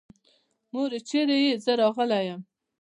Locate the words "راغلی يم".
1.81-2.41